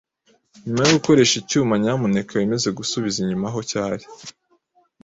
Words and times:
Nyuma 0.65 0.81
yo 0.83 0.91
gukoresha 0.97 1.35
icyuma, 1.41 1.73
nyamuneka 1.83 2.31
wemeze 2.39 2.67
gusubiza 2.77 3.17
inyuma 3.19 3.45
aho 3.49 3.59
cyari. 3.69 4.03